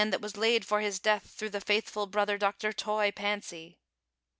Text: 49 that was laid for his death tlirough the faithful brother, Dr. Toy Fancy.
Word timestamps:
49 0.01 0.09
that 0.09 0.21
was 0.23 0.35
laid 0.35 0.65
for 0.65 0.79
his 0.81 0.97
death 0.97 1.37
tlirough 1.37 1.51
the 1.51 1.61
faithful 1.61 2.07
brother, 2.07 2.35
Dr. 2.35 2.73
Toy 2.73 3.13
Fancy. 3.15 3.77